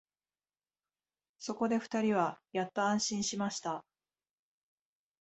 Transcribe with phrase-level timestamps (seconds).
[1.37, 3.85] そこで二人はやっと安心しました